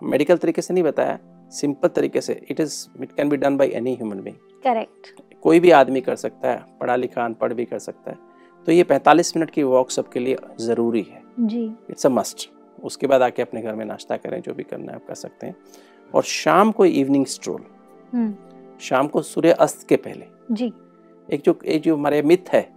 [0.02, 1.18] मेडिकल तरीके से नहीं बताया
[1.54, 5.60] सिंपल तरीके से it is it can be done by any human being correct कोई
[5.60, 8.18] भी आदमी कर सकता है पढ़ा लिखा अनपढ़ भी कर सकता है।
[8.66, 12.50] तो ये 45 मिनट की वॉक सबके लिए ज़रूरी है। जी। इट्स अ मस्ट
[12.82, 15.46] उसके बाद आके अपने घर में नाश्ता करें जो भी करना है आप कर सकते
[15.46, 15.56] हैं।
[16.14, 17.64] और शाम को इवनिंग स्ट्रोल
[18.12, 18.34] हम्म।
[18.80, 20.72] शाम को सूर्य अस्त के पहले। जी।
[21.32, 22.72] एक जो एक जो हमारे मिथ है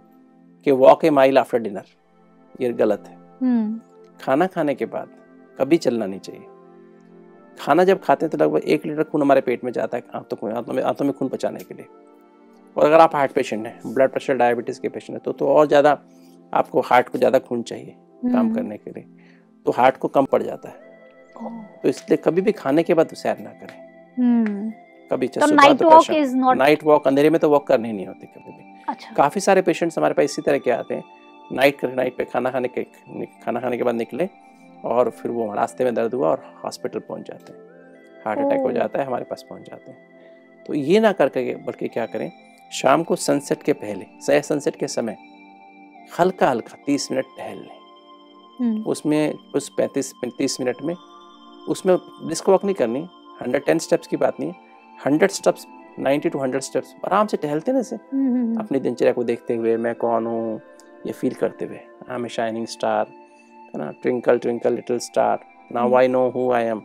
[0.64, 1.84] कि walk a mile after dinner
[2.60, 3.80] ये गलत है। हम्म।
[4.20, 5.08] खाना खाने के बाद
[5.58, 6.42] कभी चलना नहीं चाहिए।
[7.60, 10.36] खाना जब खाते हैं तो लगभग एक लीटर खून हमारे पेट में जाता है आंतों
[10.42, 11.86] में आंतों में आंतों में खून पचाने के लिए।
[12.76, 15.66] और अगर आप हार्ट पेशेंट हैं ब्लड प्रेशर डायबिटीज़ के पेशेंट हैं तो तो और
[15.66, 15.98] ज़्यादा
[16.52, 17.94] आपको हार्ट को ज़्यादा खून चाहिए
[18.24, 19.04] काम हम्म, करने के लिए।
[19.66, 20.86] तो हार्ट को कम पड़ जाता है।
[21.82, 23.76] तो इसलिए कभी भी खाने के बाद सैर ना करें।
[24.16, 24.70] हम्म।
[25.10, 28.26] कभी तो night walk is not night walk अंधेरे में तो वॉक करनी नहीं होती
[28.28, 31.04] कभी भी। अच्छा। काफ़ी सारे पेशेंट्स हमारे पास इसी तरह के आते हैं।
[31.52, 32.82] नाइट नाइट पे खाना खाने के
[33.44, 34.28] खाना खाने के बाद निकले।
[34.84, 37.66] और फिर वो रास्ते में दर्द हुआ और हॉस्पिटल पहुँच जाते हैं।
[38.24, 41.88] हार्ट अटैक हो जाता है हमारे पास पहुँच जाते हैं। तो ये ना करके बल्कि
[41.88, 42.30] क्या करें
[42.72, 45.16] शाम को सनसेट के पहले सह सनसेट के समय
[46.18, 47.76] हल्का हल्का तीस मिनट टहल लें।
[48.58, 50.94] हम्म, उसमें उस पैंतीस पैंतीस मिनट में
[51.68, 53.08] उसमें ब्रिस्क वॉक नहीं करनी
[53.42, 54.66] हंड्रेड टेन स्टेप्स की बात नहीं है
[54.98, 55.66] hundred steps
[55.98, 59.54] ninety to hundred steps आराम से टहलते ना ऐसे हम्म, हम्म, अपनी दिनचर्या को देखते
[59.56, 60.60] हुए मैं कौन हूँ
[61.06, 63.06] ये फील करते हुए I am a shining star
[63.68, 66.82] है ना twinkle twinkle little star now I know who I am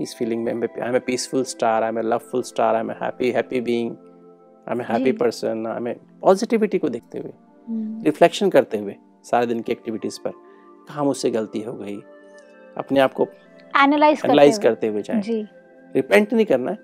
[0.00, 2.90] इस फीलिंग में I am a peaceful star I am a loveful star I am
[2.90, 5.12] a happy happy being I am a happy.
[5.12, 7.32] Person I am a positivity को देखते हुए
[8.04, 10.30] reflection करते हुए सारे दिन की एक्टिविटीज़ पर
[10.88, 11.96] कहाँ मुझसे गलती हो गई।
[12.78, 13.26] अपने आप को
[13.74, 15.42] एनालाइज करते। करते हुए जाएँ। जी।
[15.94, 16.78] रिपेंट नहीं करना है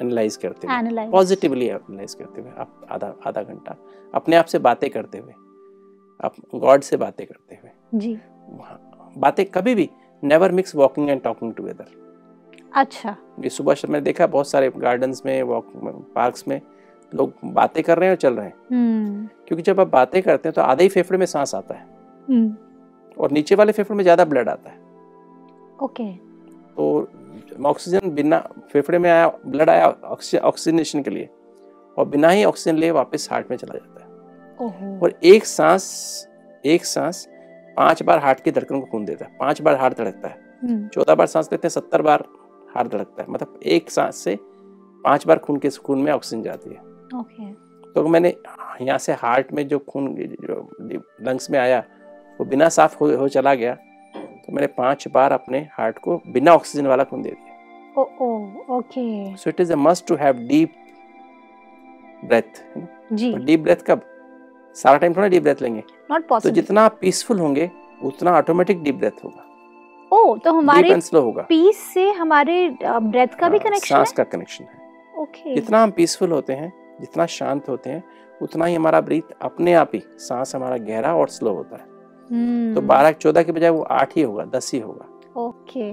[0.00, 3.76] एनालाइज करते हुए। पॉजिटिवली एनालाइज करते हुए आप आधा आधा घंटा
[4.14, 5.32] अपने आप से बातें करते हुए।
[6.24, 8.14] आप गॉड से बातें करते हुए। जी।
[8.48, 9.90] वहाँ बातें कभी भी
[10.24, 12.10] never mix walking and talking together
[12.74, 15.72] अच्छा। ये सुबह शाम मैंने देखा बहुत सारे गार्डन्स में वॉक
[16.14, 16.60] पार्क्स में
[17.14, 20.48] लोग बातें कर रहे हैं और चल रहे हैं। हम्म। क्योंकि जब आप बातें करते
[20.48, 21.86] हैं तो आधे ही फेफड़े में सांस आता है।
[22.28, 22.56] हम्म,
[23.18, 24.78] और नीचे वाले फेफड़े में ज़्यादा ब्लड आता है।
[25.82, 26.12] ओके।
[26.76, 27.08] तो
[27.66, 31.28] ऑक्सीजन बिना फेफड़े में आया ब्लड आया ऑक्सी- ऑक्सीजनेशन के लिए।
[31.98, 33.99] और बिना ही ऑक्सीजन लिए वापस हार्ट में चला जाता है।
[34.62, 36.26] और एक सांस
[36.64, 37.26] एक सांस
[37.76, 40.88] पाँच बार हार्ट की धड़कन को खून देता है। पाँच बार हार्ट धड़कता है। हम्म,
[40.88, 42.24] चौदह बार सांस लेते हैं सत्तर बार
[42.74, 44.38] हार्ट धड़कता है। मतलब एक सांस से
[45.04, 46.80] पाँच बार खून के खून में ऑक्सीजन जाती है।
[47.20, 47.52] ओके।
[47.92, 48.28] तो मैंने
[48.82, 51.82] यहाँ से हार्ट में जो खून जो लंग्स में आया
[52.40, 53.74] वो बिना साफ़ हो, हो चला गया।
[54.14, 57.48] तो मैंने पाँच बार अपने हार्ट को बिना ऑक्सीजन वाला खून दे दिया।
[58.76, 59.36] Okay.
[59.36, 60.72] So it is a must to have deep
[62.24, 62.62] breath
[63.12, 64.02] ji. Deep breath कब?
[64.76, 67.70] सारा टाइम थोड़ा डीप ब्रेथ लेंगे। नॉट पॉसिबल तो जितना आप पीसफुल होंगे
[68.04, 69.46] उतना ऑटोमेटिक डीप ब्रेथ होगा।
[70.12, 74.14] ओ तो हमारे होगा। पीस से हमारे ब्रेथ का भी कनेक्शन सांस है?
[74.16, 78.02] का कनेक्शन है। ओके जितना हम पीसफुल होते हैं जितना शांत होते हैं
[78.42, 81.88] उतना ही हमारा ब्रीथ अपने आप ही सांस हमारा गहरा और स्लो होता है।
[82.30, 85.06] हम्म। तो बारह चौदह के बजाय वो आठ ही होगा दस ही होगा।
[85.40, 85.92] ओके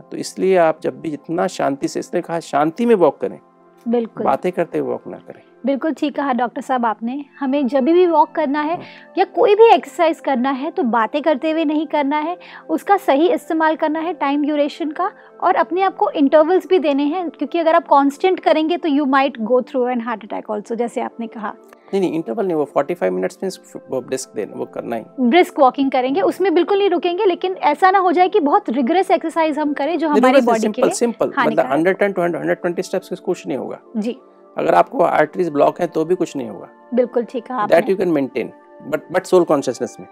[0.00, 3.38] तो इसलिए आप जब भी जितना शांति से इसने कहा शांति में वॉक करें।
[3.86, 7.84] बिल्कुल। बातें करते हुए वॉक ना करें। बिल्कुल ठीक कहा डॉक्टर साहब आपने। हमें जब
[7.84, 8.78] भी वॉक करना है।
[9.18, 12.36] या कोई भी एक्सरसाइज करना है तो बातें करते हुए नहीं करना है।
[12.70, 15.10] उसका सही इस्तेमाल करना है टाइम ड्यूरेशन का
[15.42, 19.04] और अपने आप को इंटरवल्स भी देने हैं क्योंकि अगर आप कांस्टेंट करेंगे तो you
[19.06, 21.52] might go through an heart attack also जैसे आपने कहा।
[21.84, 25.58] नहीं नहीं इंटरवल नहीं वो 45 मिनट्स में वो डिस्क देना वो करना ही। ब्रिस्क
[25.60, 29.58] वॉकिंग करेंगे उसमें बिल्कुल नहीं रुकेंगे लेकिन ऐसा ना हो जाए कि बहुत रिग्रेस एक्सरसाइज
[29.58, 33.20] हम करें जो हमारी बॉडी के सिंपल लिए सिंपल मतलब हानिकारक 110 टू 120 स्टेप्स
[33.20, 34.16] कुछ नहीं होगा। जी।
[34.58, 37.96] अगर आपको आर्टरीज ब्लॉक है तो भी कुछ नहीं होगा। बिल्कुल ठीक कहा that you
[37.96, 40.06] can maintain but but soul consciousness में।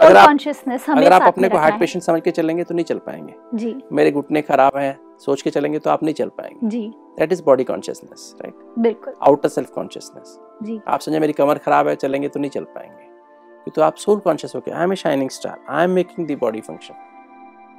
[0.00, 3.34] अगर आप- अगर आप अपने को हार्ट पेशेंट समझ के चलेंगे तो नहीं चल पाएँगे।
[3.54, 7.32] जी। मेरे घुटने खराब हैं सोच के चलेंगे तो आप नहीं चल पाएँगे। जी। That
[7.32, 11.94] is body consciousness right बिल्कुल। आउटर सेल्फ कॉन्शियसनेस जी। आप समझे मेरी कमर खराब है
[11.94, 15.60] चलेंगे तो नहीं चल पाएँगे। तो आप सोल कॉन्शियस होके I am a shining star
[15.68, 16.94] I am making the body function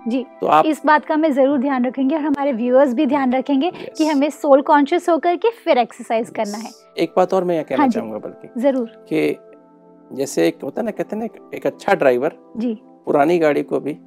[0.06, 3.34] जी तो आप इस बात का हमें ज़रूर ध्यान रखेंगे और हमारे व्यूअर्स भी ध्यान
[3.34, 3.98] रखेंगे Yes.
[3.98, 7.64] कि हमें सोल कॉन्शियस होकर के फिर एक्सरसाइज करना है। एक बात और मैं यह
[7.64, 11.94] कहना हाँ चाहूँगा बल्कि ज़रूर। कि जैसे एक होता है ना कहते ना एक अच्छा
[11.94, 12.74] ड्राइवर जी।
[13.06, 13.98] पुरानी गाड़ी को भी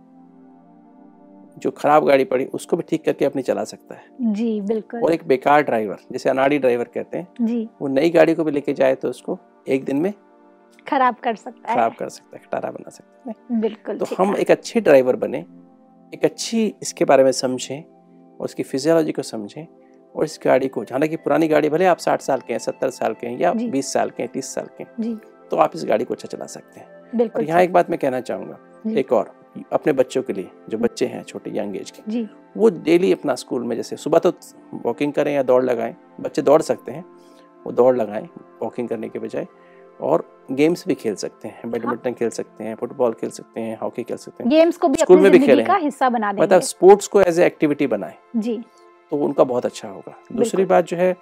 [1.56, 5.12] जो खराब गाड़ी पड़ी उसको भी ठीक करके अपनी चला सकता है। जी बिल्कुल। और
[5.12, 8.72] एक बेकार ड्राइवर जैसे अनाड़ी ड्राइवर कहते हैं जी। वो नई गाड़ी को भी लेके
[8.74, 10.12] जाए तो उसको एक दिन में
[10.86, 14.34] खराब कर सकता है। खराब कर सकता है खटारा बना सकता है। बिल्कुल तो हम
[14.36, 15.44] एक अच्छे ड्राइवर बने
[16.14, 19.66] एक अच्छी इसके बारे में समझें और उसकी फिजियोलॉजी को समझें
[20.16, 23.14] और इस गाड़ी को हालाँकि पुरानी गाड़ी भले आप साठ साल के हैं सत्तर साल
[23.14, 25.16] के हैं या बीस साल के हैं तीस साल के हैं
[25.50, 28.20] तो आप इस गाड़ी को अच्छा चला सकते हैं। और यहाँ एक बात मैं कहना
[28.20, 28.58] चाहूँगा।
[28.98, 29.32] एक और
[29.72, 33.34] अपने बच्चों के लिए जो बच्चे हैं छोटे यंग एज के जी। वो डेली अपना
[33.34, 34.32] स्कूल में जैसे सुबह तो
[34.74, 37.04] वॉकिंग करें या दौड़ लगाएँ बच्चे दौड़ सकते हैं
[37.66, 38.28] वो दौड़ लगाएँ
[38.62, 39.46] वॉकिंग करने के बजाय
[40.00, 44.02] और गेम्स भी खेल सकते हैं बैडमिंटन खेल सकते हैं फुटबॉल खेल सकते हैं हॉकी
[44.02, 46.60] खेल सकते हैं। गेम्स को भी स्कूल में भी खेलें। का हिस्सा बना देंगे। मतलब
[46.60, 48.58] स्पोर्ट्स को एज ए एक्टिविटी बनाएँ। जी।
[49.12, 51.12] तो उनका बहुत अच्छा होगा। दूसरी बात जो है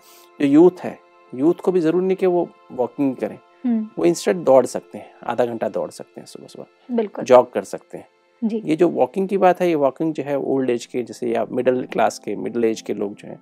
[0.41, 0.99] जो यूथ है
[1.35, 5.11] यूथ को भी ज़रूरी नहीं कि वो वॉकिंग करें। हम्म। वो इंस्टेंट दौड़ सकते हैं
[5.27, 8.09] आधा घंटा दौड़ सकते हैं सुबह सुबह। बिल्कुल। जॉग कर सकते हैं।
[8.45, 11.31] जी। ये जो वॉकिंग की बात है ये वॉकिंग जो है ओल्ड एज के जैसे
[11.31, 13.39] या मिडिल क्लास के मिडिल एज के लोग जो हैं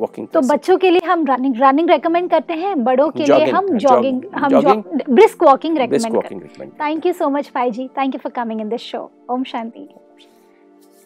[0.00, 3.68] वॉकिंग तो बच्चों के लिए हम रनिंग रनिंग रेकमेंड करते हैं बड़ों के लिए हम
[3.78, 8.20] जॉगिंग हम ब्रिस्क वॉकिंग रेकमेंड करते हैं। थैंक यू सो मच भाई जी thank you
[8.24, 9.88] for coming in this show ओम शांति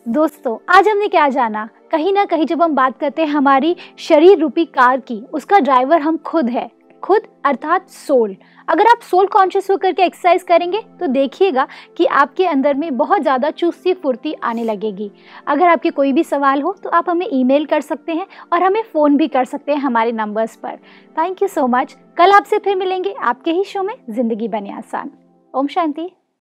[0.07, 1.69] दोस्तों आज हमने क्या जाना?
[1.91, 6.01] कहीं ना कहीं जब हम बात करते हैं हमारी शरीर रूपी कार की उसका ड्राइवर
[6.01, 6.69] हम खुद है।
[7.05, 8.37] खुद, अर्थात सोल।
[8.69, 13.23] अगर आप सोल कॉन्शियस होकर के एक्सरसाइज करेंगे तो देखिएगा कि आपके अंदर में बहुत
[13.23, 15.11] ज़्यादा चुस्ती फुर्ती आने लगेगी।
[15.47, 18.83] अगर आपके कोई भी सवाल हो तो आप हमें ईमेल कर सकते हैं और हमें
[18.85, 20.77] फ़ोन भी कर सकते हैं हमारे नंबर्स पर।
[21.17, 25.11] थैंक यू सो मच कल आपसे फिर मिलेंगे। आपके ही शो में ज़िंदगी बने आसान।
[25.55, 26.11] ओम शांति।